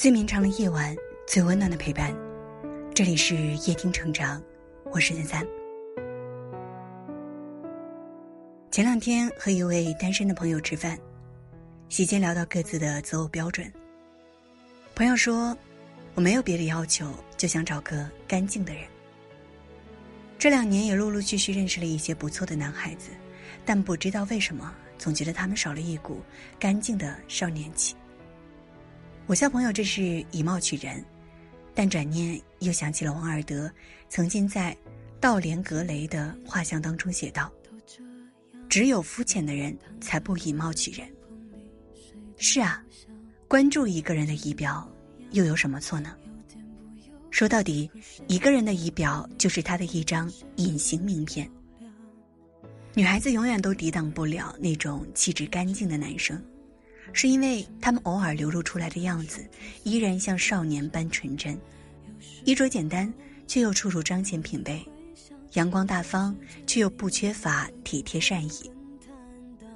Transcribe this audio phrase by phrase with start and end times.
[0.00, 2.16] 最绵长的夜晚，最温暖的陪伴。
[2.94, 4.42] 这里是夜听成长，
[4.84, 5.46] 我是三三。
[8.70, 10.98] 前两天和一位单身的朋友吃饭，
[11.90, 13.70] 席间聊到各自的择偶标准。
[14.94, 15.54] 朋友说
[16.16, 18.84] ：“我没有别的要求，就想找个干净的人。”
[20.40, 23.10] 这两年也陆陆续续认识了一些不错的男孩子，
[23.66, 26.22] 但不知道为什么，总觉得他们少了一股
[26.58, 27.94] 干净的少年气。
[29.30, 31.04] 我笑朋友这是以貌取人，
[31.72, 33.70] 但转念又想起了王尔德
[34.08, 34.72] 曾经在
[35.20, 37.48] 《道连格雷的画像》当中写道
[38.68, 41.08] ：“只有肤浅的人才不以貌取人。”
[42.38, 42.82] 是啊，
[43.46, 44.90] 关注一个人的仪表
[45.30, 46.12] 又有什么错呢？
[47.30, 47.88] 说到底，
[48.26, 51.48] 一个人的仪表就是他的一张隐形名片。
[52.94, 56.36] 女孩子永远都抵挡不了那种气质干净的男生。
[57.12, 59.44] 是因为他们偶尔流露出来的样子，
[59.84, 61.58] 依然像少年般纯真，
[62.44, 63.12] 衣着简单
[63.46, 64.80] 却又处处彰显品味，
[65.54, 66.36] 阳光大方
[66.66, 68.70] 却又不缺乏体贴善意。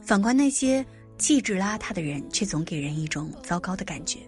[0.00, 0.84] 反观那些
[1.18, 4.20] 气质邋遢的人，却总给人一种糟糕的感觉。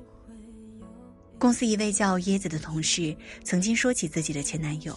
[1.38, 4.96] 公司一位叫椰子的同事曾经说起自己的前男友，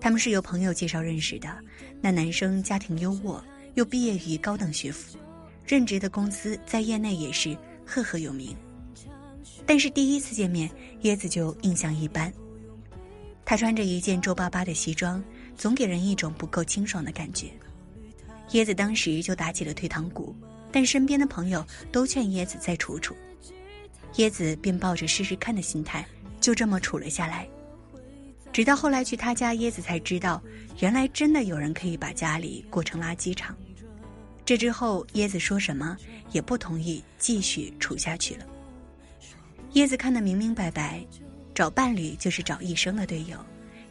[0.00, 1.56] 他们是由朋友介绍认识的，
[2.00, 3.40] 那男生家庭优渥，
[3.74, 5.18] 又毕业于高等学府。
[5.68, 8.56] 任职的公司在业内也是赫赫有名，
[9.66, 10.70] 但是第一次见面，
[11.02, 12.32] 椰子就印象一般。
[13.44, 15.22] 他穿着一件皱巴巴的西装，
[15.58, 17.50] 总给人一种不够清爽的感觉。
[18.52, 20.34] 椰子当时就打起了退堂鼓，
[20.72, 23.14] 但身边的朋友都劝椰子再处处，
[24.14, 26.02] 椰子便抱着试试看的心态，
[26.40, 27.46] 就这么处了下来。
[28.54, 30.42] 直到后来去他家，椰子才知道，
[30.78, 33.54] 原来真的有人可以把家里过成垃圾场。
[34.48, 35.94] 这之后，椰子说什么
[36.32, 38.46] 也不同意继续处下去了。
[39.74, 41.04] 椰子看得明明白白，
[41.54, 43.36] 找伴侣就是找一生的队友，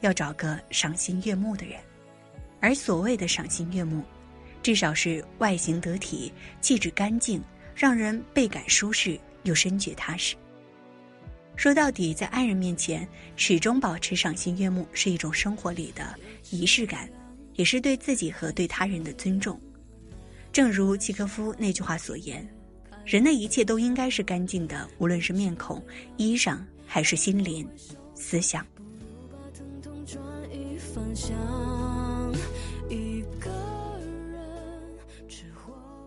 [0.01, 1.79] 要找个赏心悦目的人。
[2.59, 4.03] 而所谓的赏心悦目，
[4.63, 7.39] 至少是外形得体、气质干净，
[7.75, 10.35] 让人倍感舒适又深觉踏实。
[11.55, 16.15] 说到底，在爱人面前始终保持赏心悦目，是一种生活里的
[16.49, 17.07] 仪式感，
[17.53, 19.61] 也是对自己和对他人的尊重。
[20.57, 22.43] 正如契诃夫那句话所言，
[23.05, 25.79] 人的一切都应该是干净的，无论是面孔、
[26.15, 27.69] 衣裳，还是心灵、
[28.15, 28.65] 思想。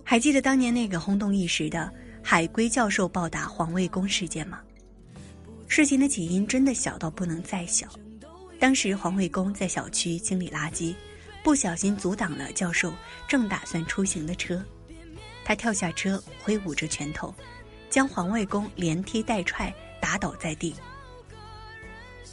[0.02, 1.88] 还记得当年那个轰动一时的
[2.20, 4.60] 海归教授暴打环卫工事件吗？
[5.68, 7.86] 事情的起因真的小到不能再小。
[8.58, 10.92] 当时环卫工在小区清理垃圾。
[11.42, 12.92] 不小心阻挡了教授
[13.26, 14.62] 正打算出行的车，
[15.44, 17.34] 他跳下车，挥舞着拳头，
[17.88, 20.74] 将环卫工连踢带踹打倒在地。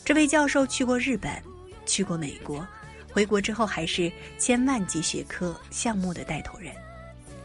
[0.03, 1.41] 这位教授去过日本，
[1.85, 2.65] 去过美国，
[3.11, 6.73] 回国之后还是千万级学科项目的带头人，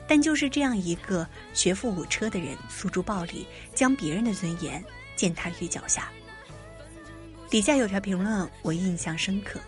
[0.06, 4.84] 但就是这样一个学富五车的人，诉诸暴力，将别人的尊严
[5.16, 6.08] 践踏于脚下。
[7.48, 9.60] 底下有条评论我印象深刻。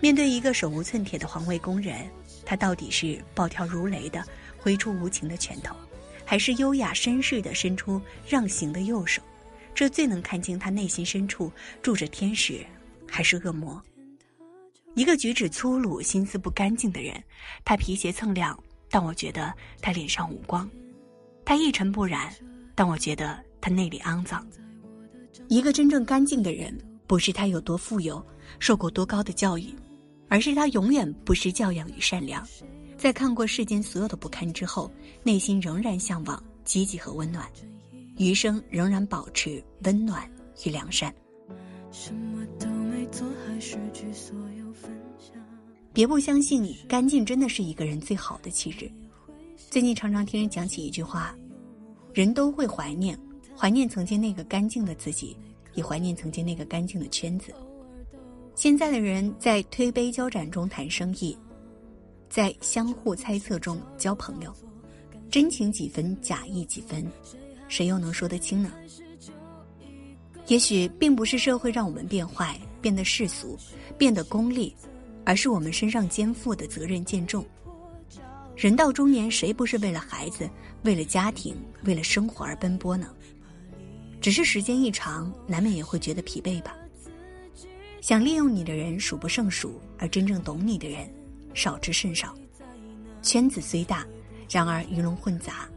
[0.00, 2.08] 面对一个手无寸铁的环卫工人，
[2.44, 4.22] 他到底是暴跳如雷的
[4.58, 5.74] 挥出无情的拳头，
[6.24, 9.22] 还是优雅绅士的伸出让行的右手？
[9.74, 11.52] 这最能看清他内心深处
[11.82, 12.64] 住着天使
[13.06, 13.82] 还是恶魔。
[14.94, 17.22] 一个举止粗鲁、心思不干净的人，
[17.64, 18.58] 他皮鞋蹭亮，
[18.88, 19.52] 但我觉得
[19.82, 20.66] 他脸上无光；
[21.44, 22.34] 他一尘不染，
[22.74, 24.46] 但我觉得他内里肮脏。
[25.48, 28.24] 一个真正干净的人，不是他有多富有，
[28.58, 29.74] 受过多高的教育。
[30.28, 32.46] 而是他永远不失教养与善良，
[32.96, 34.90] 在看过世间所有的不堪之后，
[35.22, 37.46] 内心仍然向往积极和温暖，
[38.18, 40.28] 余生仍然保持温暖
[40.64, 41.14] 与良善。
[45.92, 48.90] 别不相信，干净真的是一个人最好的气质。
[49.70, 51.34] 最近常常听人讲起一句话：
[52.12, 53.18] 人都会怀念，
[53.56, 55.36] 怀念曾经那个干净的自己，
[55.74, 57.54] 也怀念曾经那个干净的圈子。
[58.56, 61.36] 现在的人在推杯交盏中谈生意，
[62.30, 64.50] 在相互猜测中交朋友，
[65.30, 67.06] 真情几分，假意几分，
[67.68, 68.72] 谁又能说得清呢？
[70.46, 73.58] 也许并不是社会让我们变坏、变得世俗、
[73.98, 74.74] 变得功利，
[75.26, 77.44] 而是我们身上肩负的责任渐重。
[78.56, 80.48] 人到中年，谁不是为了孩子、
[80.82, 81.54] 为了家庭、
[81.84, 83.06] 为了生活而奔波呢？
[84.18, 86.74] 只是时间一长，难免也会觉得疲惫吧。
[88.06, 91.12] 想利用你的人数不胜数，而真正懂你的人
[91.54, 92.32] 少之甚少。
[93.20, 94.06] 圈子虽大，
[94.48, 95.68] 然而鱼龙混杂，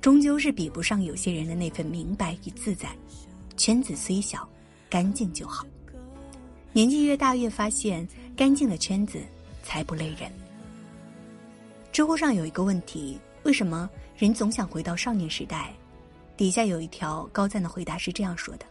[0.00, 2.88] 终究是比不上有些人的那份明白与自在。
[3.58, 4.48] 圈子虽小，
[4.88, 5.66] 干净就好。
[6.72, 9.20] 年纪越大，越发现干净的圈子
[9.62, 10.32] 才不累人。
[11.92, 15.74] 知乎上有一个问题：为什么人总想回到少年时代？
[16.38, 18.64] 底下有一条高赞的回答是这样说的：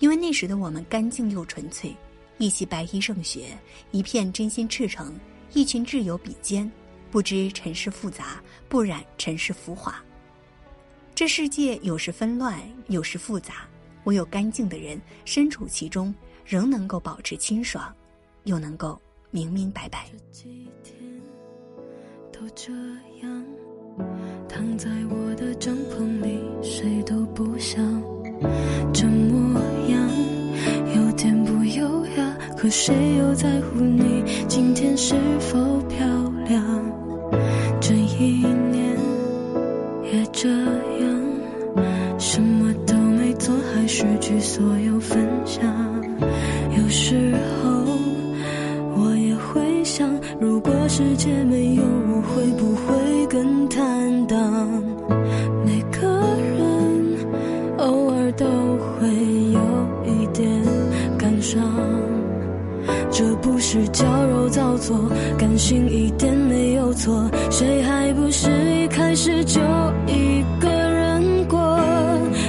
[0.00, 1.94] 因为那时的我们干净又纯粹，
[2.38, 3.56] 一袭白衣胜雪，
[3.92, 5.14] 一片真心赤诚，
[5.52, 6.70] 一群挚友比肩，
[7.10, 10.02] 不知尘世复杂，不染尘世浮华。
[11.14, 13.68] 这世界有时纷乱，有时复杂，
[14.04, 16.12] 唯有干净的人身处其中。
[16.46, 17.94] 仍能够保持清爽，
[18.42, 19.00] 又能够
[19.30, 20.10] 明明白白。
[20.32, 20.96] 几天
[22.32, 22.72] 都这
[23.22, 23.44] 样，
[24.48, 27.99] 躺在我的帐篷里，谁都不想。
[32.70, 35.58] 谁又在乎你今天是否
[35.88, 36.06] 漂
[36.48, 36.62] 亮？
[37.80, 38.96] 这一年
[40.04, 45.64] 也这样，什么都没做，还失去所有分享。
[46.78, 47.70] 有时候，
[48.96, 50.08] 我也会想，
[50.38, 54.38] 如果世界没有我，会不会更坦荡？
[55.66, 56.06] 每个
[56.56, 59.08] 人偶尔都会
[59.52, 59.60] 有
[60.06, 60.48] 一点
[61.18, 61.60] 感伤，
[63.12, 64.96] 这不是矫揉造作，
[65.36, 69.60] 感性一点没有错，谁还不是一开始就
[70.06, 71.78] 一个人过？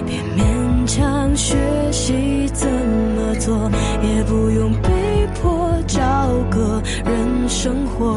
[0.05, 1.55] 别勉强学
[1.91, 3.69] 习怎么做。
[4.03, 4.89] 也不用被
[5.35, 5.99] 迫找
[6.49, 8.15] 个人生活，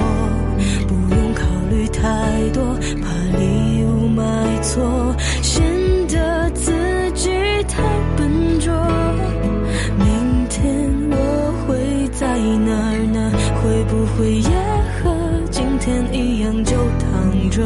[17.55, 17.63] 着，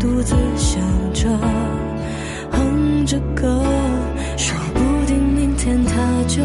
[0.00, 0.80] 独自想
[1.12, 1.28] 着，
[2.50, 3.62] 哼着歌，
[4.38, 5.92] 说不定明天他
[6.26, 6.40] 就。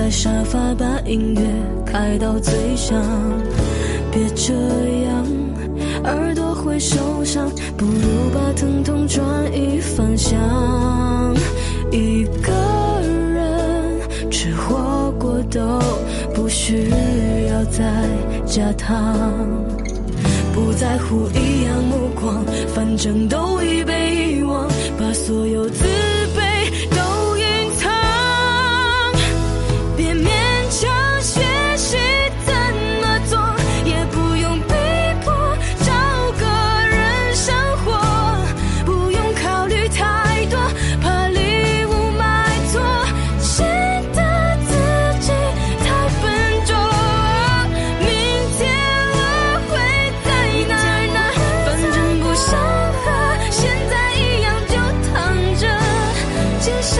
[0.00, 1.42] 在沙发把音乐
[1.84, 2.98] 开到最响。
[4.10, 4.54] 别这
[5.04, 5.26] 样，
[6.04, 10.40] 耳朵会受伤，不如把疼痛转移方向。
[11.92, 12.50] 一个
[13.04, 15.60] 人吃火锅都
[16.34, 16.88] 不需
[17.50, 17.84] 要再
[18.46, 19.28] 加糖，
[20.54, 22.42] 不在乎异样目光，
[22.74, 24.66] 反正都已被遗忘。
[24.98, 25.84] 把所有自
[56.82, 56.99] 些。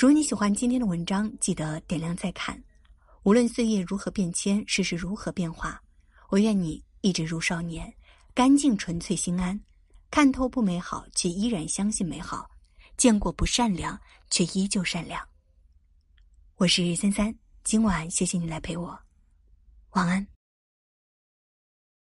[0.00, 2.58] 如果你喜欢今天的文章，记得点亮再看。
[3.24, 5.78] 无论岁月如何变迁，世事如何变化，
[6.30, 7.92] 我愿你一直如少年，
[8.32, 9.60] 干净纯粹心安，
[10.10, 12.50] 看透不美好却依然相信美好，
[12.96, 15.22] 见过不善良却依旧善良。
[16.56, 18.98] 我是三三，今晚谢谢你来陪我，
[19.90, 20.29] 晚安。